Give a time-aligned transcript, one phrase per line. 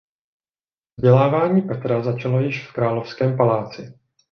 [0.97, 3.93] Vzdělávání Petra začalo již v královském paláci.